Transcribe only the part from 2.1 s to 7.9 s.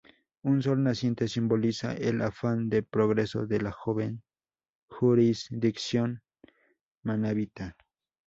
afán de progreso de la joven jurisdicción manabita.